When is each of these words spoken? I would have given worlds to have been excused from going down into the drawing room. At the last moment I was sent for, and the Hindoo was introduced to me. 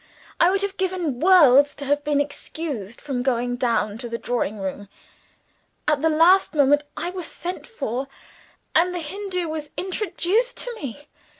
I 0.39 0.49
would 0.49 0.61
have 0.63 0.77
given 0.77 1.19
worlds 1.19 1.75
to 1.75 1.85
have 1.85 2.03
been 2.03 2.19
excused 2.19 2.99
from 2.99 3.21
going 3.21 3.55
down 3.55 3.91
into 3.91 4.09
the 4.09 4.17
drawing 4.17 4.57
room. 4.57 4.89
At 5.87 6.01
the 6.01 6.09
last 6.09 6.55
moment 6.55 6.83
I 6.97 7.11
was 7.11 7.27
sent 7.27 7.67
for, 7.67 8.07
and 8.73 8.95
the 8.95 8.99
Hindoo 8.99 9.47
was 9.47 9.69
introduced 9.77 10.57
to 10.57 10.73
me. 10.81 11.07